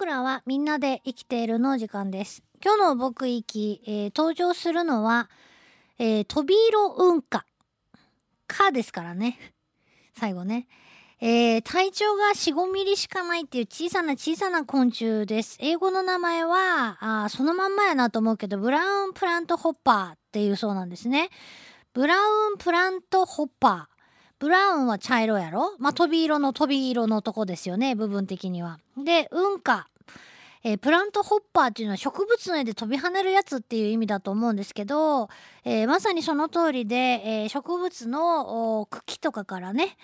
[0.00, 2.42] 僕らはみんなで生きているの時間です。
[2.64, 5.28] 今日の僕行き、えー登場するのは、
[5.98, 7.44] えー、トビイロウンカ。
[8.46, 9.38] かですからね。
[10.18, 10.68] 最後ね。
[11.20, 15.58] えー体長が4、5ミリしかないっていう小さな小さな昆虫です。
[15.60, 21.28] 英語の名前は、あそのまんまやなと思うけど、ブラウンプラントホッパーっていうそうなんですね。
[21.92, 24.00] ブラウンプラントホッパー。
[24.38, 25.76] ブラウンは茶色やろ？
[25.78, 28.78] まあ、飛び色の飛び色のとこですよね、部分的には。
[28.96, 29.89] で、運花。
[30.62, 35.28] えープラントホッパーっていうのは植物の絵で飛び跳ねるやつっていう意味だと思うんですけど、
[35.64, 39.96] えーまさにその通りで、えー植物の茎とかからね、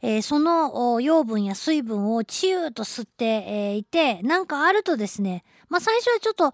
[0.00, 6.52] えーその養分や水分をチューと吸って、えーいて、なんかあるとですね、まあ最初はちょっと、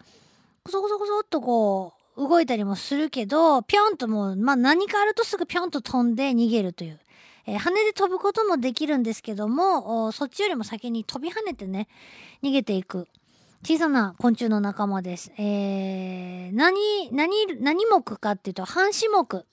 [0.64, 6.98] コソコソコソっとこう、動いたりもするけど、ぴょんともう、まあ何かあるとすぐぴょんと飛んで逃げるという。
[7.46, 11.86] えー羽で飛ぶこともできるんですけども、そっちよりも先に飛び跳ねてね、
[12.42, 13.06] 逃げていく。
[13.66, 15.32] 小さな昆虫の仲間です。
[15.38, 19.46] えー、何、何、何目かっていうと、半種目。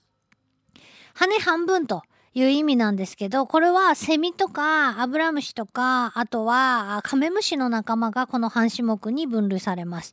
[1.14, 2.02] 羽半分と
[2.34, 10.12] いう意味なんですけど、これはセミとかアブラムシとか、あとはカメムシの仲間がこの半種目に分類されます。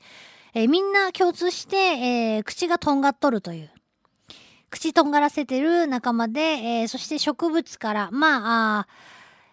[0.53, 3.71] えーみんな共通して、えー口がとんがっとるという。
[4.69, 8.87] 口とんがらせてる仲間で、えーそして植物から、まあ、あ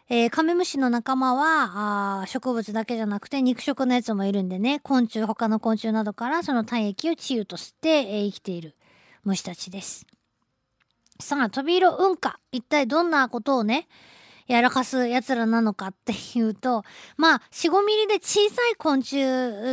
[0.09, 4.79] えーカメムシの仲間はあ植物だけじゃなくて肉食のやつもいるんでね。
[4.81, 8.77] 昆虫他の昆虫などからその体液を治癒と吸って、えー生きている
[9.25, 10.07] 虫たちです。
[11.19, 13.89] さあトビイロウンカ一体どんなことをね
[14.47, 16.85] やらかす奴らなのかっていうと
[17.17, 19.17] まあ45ミリで小さい昆虫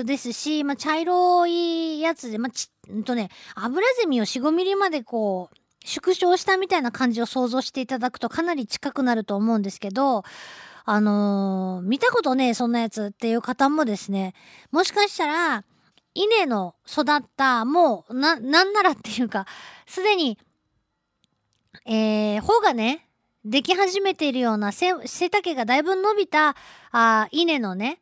[0.05, 10.23] ですし、まあ、茶色いやつで、まあ、ちんとねアブラゼミを45ミリまでこう縮小したみたいな感じを想像していただくとかなり近くなると思うんですけど、
[10.85, 14.33] あのー見たことねえ、そんなやつっていう方もですね、
[14.71, 15.63] もしかしたら、
[16.13, 19.45] 稲の育った、もう、な、なんならっていうか、
[19.87, 20.37] すでに、
[21.85, 23.07] えー、穂がね、
[23.45, 26.55] でき始めているような背、背丈がだいぶ伸びた、
[26.91, 27.99] あ稲のね、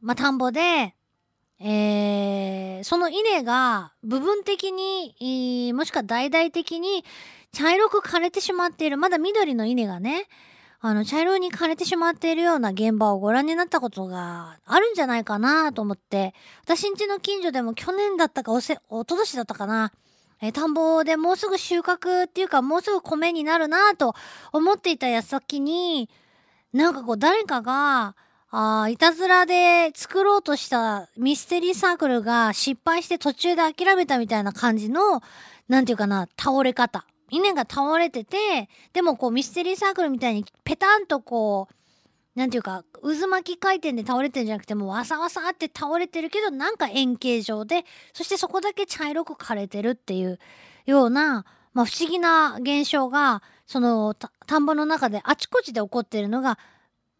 [0.00, 0.94] まあ、田んぼで、
[1.60, 7.04] えーその稲が部分的に、もしくは大々的に
[7.52, 10.26] 茶色く枯れてしまっている、まだ緑の稲がね、
[10.80, 16.32] あの、茶色に枯れてしまっているような現場をご覧になったことがあるんじゃないかなと思って、
[16.64, 19.92] 私ん家の近所でも去年だったかおせ、おととしだったかな、
[20.40, 24.14] え田んぼでもうすぐ収穫っていうかもうすぐ米になるなと
[24.52, 26.08] 思っていた矢先に、
[26.72, 28.16] なんかこう誰かが、
[28.52, 35.22] あーいたずらで作ろうとしたミステリーサークルが失敗して途中で諦めたみたいな感じの、
[35.68, 37.06] なんていうかな、倒れ方。
[37.30, 41.74] 稲が倒れてて、でもこうミステリーサークルみたいにペタンとこう、
[42.38, 50.40] なんていうか、渦巻き回転で倒れてるんじゃなくてもうわさわさって倒れてるけどなんか円形状で、そしてそこだけ茶色く枯れてるっていう
[50.86, 56.58] ような、まあ不思議な現象が、その田んぼの中であちこちで起こってるのが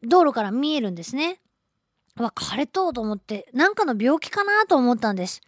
[0.02, 1.40] 道路から見えるんですね。
[2.16, 5.40] わ、枯れとうと思って、なんかの病気かなと思ったんです。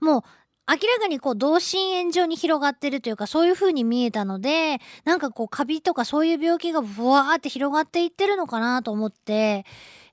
[0.00, 0.22] もう、
[0.70, 9.64] 明らかにこう、同心円状に広がってるというか、そういう風に見えたので、なんかこう、カビとかそういう病気がブワーって広がっていってるのかなと思って、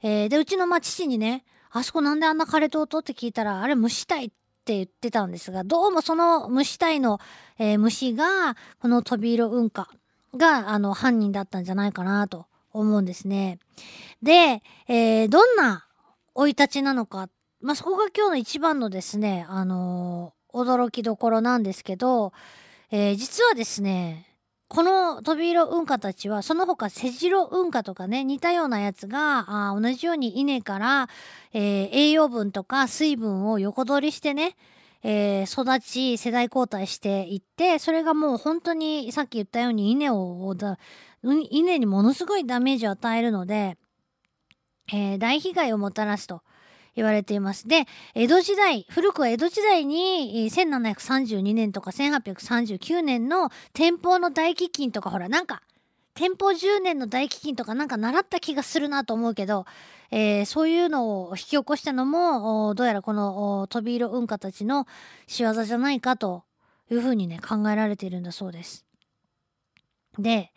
[0.02, 7.20] えーで、うちのま父にね、あそこなんであんな枯れとうとって聞いたら、あれ虫体って言ってたんですが、どうもその虫体の、
[7.60, 9.90] えー虫が、このトビイロウンカ
[10.38, 12.46] が、あの、犯人だったんじゃないかなと
[12.80, 13.60] 思うんですね。
[14.22, 15.86] で、えーどんな
[16.36, 17.30] 生い立ちなのか、
[17.62, 22.32] まあ、そこが今日の一番のですね、あのー驚きどころなんですけど、
[22.92, 24.26] えー実はですね、
[24.68, 31.10] このトビイロウンカたちは、その他セジロウンカとかね、似たようなやつが、あ同じように稲から、
[31.54, 34.56] えー栄養分とか水分を横取りしてね、
[35.08, 40.80] えー育ち、世代交代していって、それがもう本当にさっき言ったように稲を、だ
[41.52, 43.78] 稲にものすごいダメージを与えるので、
[44.92, 46.42] えー大被害をもたらすと
[46.96, 47.68] 言われています。
[47.68, 55.62] で、江戸時代、古くは江戸時代に1732年とか1839年の天保の大飢饉とかほらなんか
[56.16, 59.66] 天保10年の大飢饉とかなんか習った気がするなと思うけど、
[60.12, 64.88] えーそういうのを引き起こしたのもどうやらこのおトビイロウンカたちの
[65.28, 66.44] 仕業じゃないかと
[66.90, 68.86] いうふうにね考えられているんだそうです。
[70.18, 70.52] で、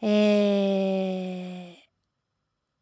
[0.00, 1.84] えー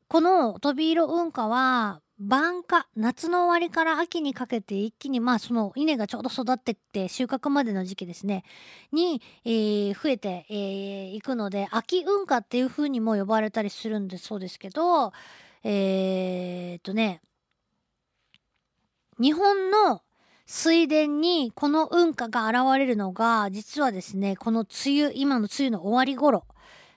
[0.08, 8.44] このトビイロウンカは晩夏夏の終わりから秋にかけて一気にまあその稲がちょうど育ってって収穫までの時期ですね
[8.92, 15.12] に、えー増えてい、えーくので秋ウンカっていう風にも呼ばれたりするんでそうですけど
[15.64, 17.20] えーっとね
[19.18, 20.02] 日本の
[20.46, 26.44] 水田にこの運河が現れるのが実はですねこの梅雨今の梅雨の終わり頃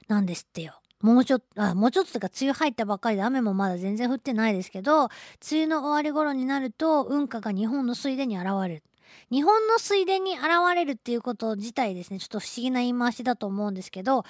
[0.07, 0.79] なんですってよ。
[1.13, 5.11] もうちょっとあもうちょっとというか梅雨入ったばっかりで雨もまだ全然降ってないですけど梅
[5.51, 8.83] 雨の終わり頃になると運河が日本の水田に現れる。
[9.31, 10.43] 日本の水田に現
[10.75, 14.25] れるっていうこと自体ですねちょっと不思議な言い回しだと思うんですけど、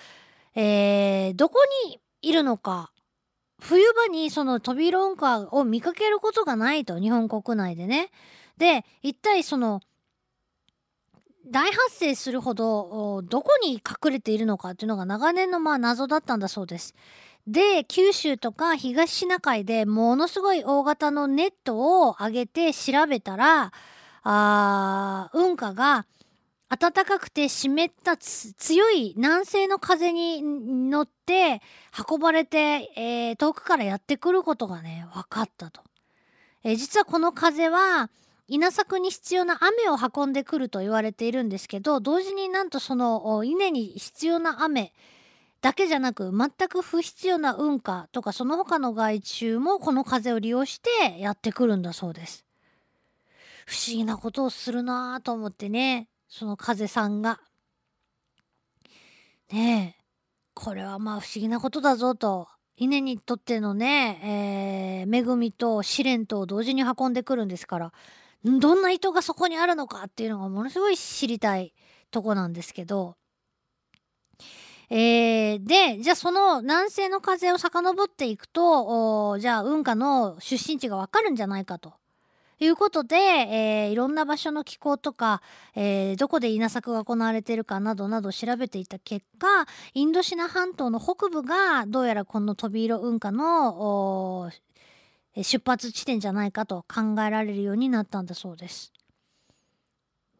[0.54, 2.92] えー、どこにいるのか
[3.60, 8.12] 冬場にその飛びロンカーを見かけることがないと日本国内でね。
[8.58, 9.82] で一体その
[11.48, 16.96] 大発生するほどどこに隠れているのかっていうのが長年のまあ謎だったんだそうです。
[17.48, 23.72] で九州とか東シナ海でものすごい大型のネットを上げて調べたら
[24.24, 26.08] あ運河が
[26.70, 31.62] 暖かくて湿った強い南西の風に乗って
[32.10, 35.82] 運ばれて、えー、遠くからやってくることがね分かったと。
[36.64, 38.10] えー、実はこの風は
[38.48, 44.94] 稲作に必要な雨を運んでくると言われているんですけど同時になんとその稲に必要な雨
[45.62, 52.46] だけじゃなく全く不必要な運河とかその他の害虫もこの風を利用してやってくるんだそうです。
[53.66, 57.40] 不思議なことをするなぁと思ってねその風さんが。
[59.52, 60.04] ねえ
[60.54, 67.94] これはまあ不思議なことだぞと稲にとってのね、えー、恵みと試練と同時に運んでくるんですから
[68.44, 71.74] どんな意図がそこにあるのかっていうのがものすごい知りたい
[72.12, 73.16] とこなんですけど。
[74.90, 81.94] えー、でじゃあその南西の風を遡っていくとじゃあ運河の出身地がわかるんじゃないかと
[82.60, 85.42] いうことで、えー、いろんな場所の気候とか、
[85.76, 89.48] えー、どこで稲作が行われているかなどなど調べていた結果
[89.94, 94.52] インドシナ半島の北部がどうやらこの飛び色運河の
[95.44, 98.92] 出発地点じゃないかと考えられるようになったんだそうです。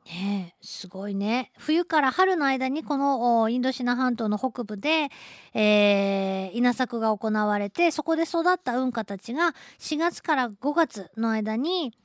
[0.06, 5.10] ねえすごいね冬から春の間にこのインドシナ半島の北部で、
[5.56, 11.98] えー、稲作が行われてそこで育った運河たちが4月から5月の間に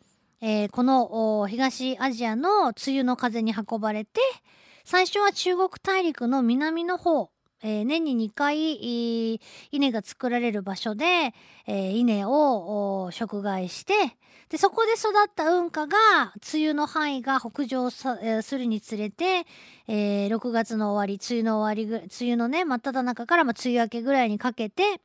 [0.43, 4.21] えー、この東アジアの梅雨の風に運ばれて
[4.85, 7.31] 最初は中国大陸の南の方、
[7.63, 9.35] えー、年に2回
[9.71, 11.35] 稲が作られる場所で、
[11.67, 13.95] えー、稲を食害して
[14.49, 15.97] でそこで育った運河が
[16.53, 18.09] 梅雨の範囲が北上す
[18.59, 19.47] るにつれて、
[19.87, 25.01] えー、6月の終わり梅雨の終わりぐ梅雨のね真っ只中から、まあ、梅雨明けぐらいにかけて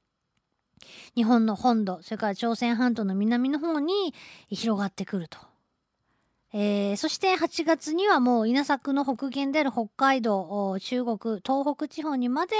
[1.15, 4.15] 日本の本土それから朝鮮半島の南の方に
[4.49, 5.37] 広がってくると。
[6.57, 12.55] えー、そして8月にはもう稲作の北限である北海道中国東北地方にまで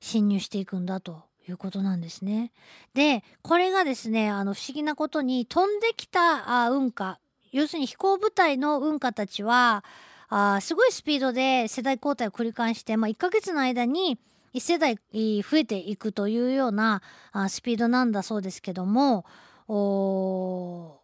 [0.00, 2.52] 侵入していくんだということなんですね。
[2.94, 7.18] でこれがですねあの不思議なことに飛んできたあ運河
[7.50, 9.82] 要するに飛行部隊の運河たちは
[10.28, 14.16] あすごいスピードで世代交代を繰り返して、まあ、1ヶ月の間に
[14.54, 17.02] 1世代増えていくというような
[17.32, 19.24] あスピードなんだそうですけども
[19.66, 21.03] 飛ん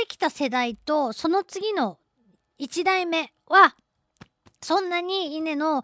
[0.00, 1.98] できた世代とその次の
[2.58, 3.76] 1代目は
[4.62, 5.82] そんなに稲の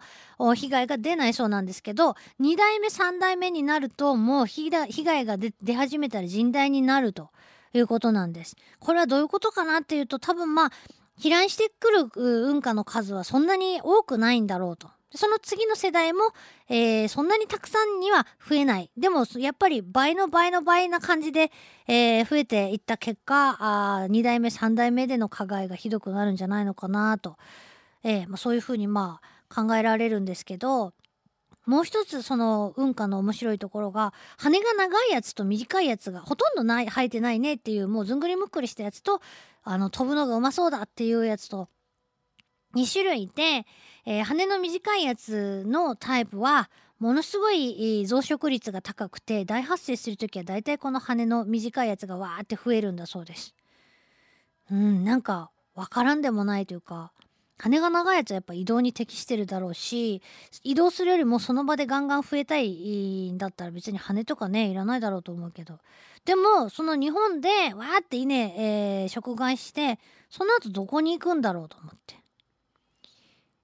[0.55, 7.29] 被害が出ないそうなんですけど2代目3代目になるともう被害が出始めたら甚大になると
[7.73, 8.55] いうことなんです。
[8.79, 10.71] これはどういうことかなっていうと多分まあ
[11.19, 14.89] 飛来してくる運河の数はそんなに多くないんだろうと。
[15.15, 16.33] その次の世代も、
[16.69, 18.91] えー、そんなにたくさんには増えない。
[18.97, 21.51] でも、やっぱり倍の倍の倍な感じで、
[21.87, 27.37] えー、増えていった結果、あ2代目、3代目での加害がひどくなるんじゃないのかなと、
[28.03, 30.93] えーまあ、そういうふうにまあ考えられるんですけど、
[31.65, 39.21] もう一つその運河の面白いところが羽が長いやつと短いやつがほとんどない生えてないねっていうもうずんぐりむっくりしたやつと
[39.63, 41.67] あの飛ぶのがうまそうだっていうやつと
[42.75, 43.65] 2種類いて、
[44.05, 46.69] えー、羽の短いやつのタイプは
[46.99, 53.53] ものすごい増殖率が高くて大発生する時はだいたいこの羽の短いやつがわーって増えるんだそうです。
[54.71, 57.11] うんなんかわからんでもないというか
[57.59, 60.21] 羽が長いやつはやっぱ移動に適してるだろうし
[60.63, 65.79] 移動するよりもその場でガンガン増えたいんだったら別に羽とかねいらないだろうと思うけど
[66.25, 72.15] でもその日本でわーって稲、えー、食害してその後どこに行くんだろうと思って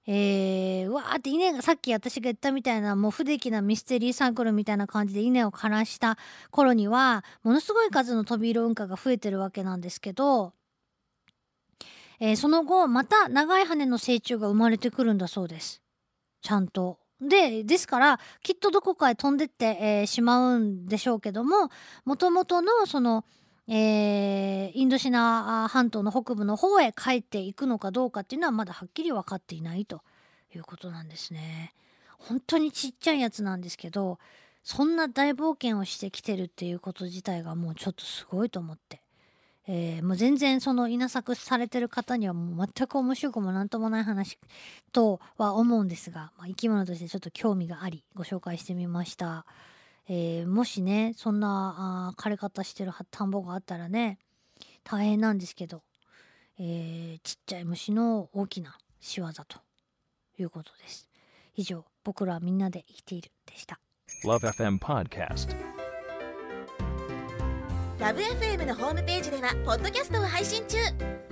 [0.06, 6.18] えー、わーって稲がさっき私が言ったみたいなもう不出来なミステリーサークルみたいな感じで稲を枯らした
[6.50, 10.52] 頃にはものすごい数の飛び色運河が増えてるわけなんですけど、
[12.20, 15.82] えー、その後また長い羽の成虫が生まれてくるんだそうです。
[16.42, 16.98] ちゃんと。
[17.20, 21.70] でですからきっとどこかへ飛んでって、えー、しまうんでしょうけども
[22.04, 23.24] もともとのその
[23.68, 30.02] えーインドシナ半島の北部の方へ帰っていくのかどうかっていうのはまだはっきり分かっていないと
[30.54, 31.72] いうことなんですね。
[32.18, 34.18] 本当にちっちゃいやつなんですけど
[34.62, 39.00] そんな大冒険をしてきてるっていうこと自体がもうちょっとすごいと思って、
[39.66, 44.38] えーもう全然その稲作されてる方にはもう全く面白くもなんともない話
[44.92, 49.46] とは思うんですが、まあ、生き物としてちょっと興味がありご紹介してみました。
[50.08, 54.18] えーもしねそんなあー枯れ方してる田んぼがあったらね
[54.82, 55.82] 大変なんですけど、
[56.58, 59.58] えーちっちゃい虫の大きな仕業と
[60.38, 61.08] いうことです。
[61.56, 63.80] 以上僕らはみんなで生きているでした。
[64.24, 65.54] Love FM Podcast.
[67.98, 70.76] ラブ f m のホームページではポッドキャストを配信中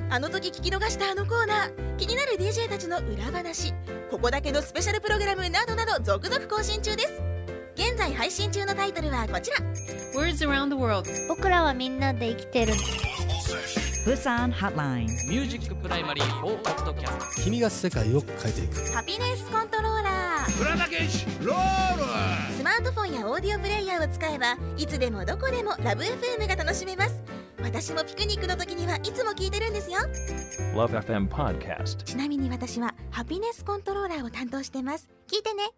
[0.08, 3.74] あの時聞き逃したあのコーナー気になる DJ たちの裏話
[4.10, 7.31] ここだけのスペシャルプログラムなどなど続々更新中です
[7.74, 9.56] 現在配信中のタイトルはこちら。
[10.14, 11.08] Words around the world.
[11.28, 12.74] 僕らはみんなで生きてる。
[14.04, 15.06] Busan Hotline.
[15.28, 18.92] Music Primary for Podcast 君が世界を変えていく。
[18.92, 20.58] Happiness Controller。
[20.58, 22.56] 村田健志ロール。
[22.56, 27.22] スマートフォンやオーディオプレイヤーを使えばいつでもどこでもラブ f m が楽しめます。
[27.62, 29.98] 私もピクニックの時にはいつも聞いてるんですよ。
[30.74, 32.02] Love FM Podcast.
[32.02, 35.08] ちなみに私はハピネスコントローラーを担当してます。
[35.28, 35.70] 聞いてね